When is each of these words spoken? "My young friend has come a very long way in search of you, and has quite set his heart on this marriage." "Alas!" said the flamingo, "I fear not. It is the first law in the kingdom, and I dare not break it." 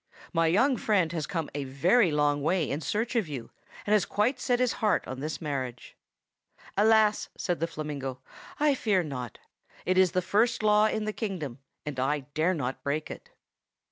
"My 0.33 0.47
young 0.47 0.77
friend 0.77 1.11
has 1.11 1.27
come 1.27 1.47
a 1.53 1.63
very 1.63 2.09
long 2.11 2.41
way 2.41 2.67
in 2.67 2.81
search 2.81 3.15
of 3.15 3.27
you, 3.27 3.51
and 3.85 3.93
has 3.93 4.03
quite 4.03 4.39
set 4.39 4.59
his 4.59 4.71
heart 4.81 5.07
on 5.07 5.19
this 5.19 5.39
marriage." 5.39 5.95
"Alas!" 6.75 7.29
said 7.37 7.59
the 7.59 7.67
flamingo, 7.67 8.19
"I 8.59 8.73
fear 8.73 9.03
not. 9.03 9.37
It 9.85 9.99
is 9.99 10.13
the 10.13 10.21
first 10.23 10.63
law 10.63 10.87
in 10.87 11.05
the 11.05 11.13
kingdom, 11.13 11.59
and 11.85 11.99
I 11.99 12.21
dare 12.33 12.55
not 12.55 12.81
break 12.81 13.11
it." 13.11 13.29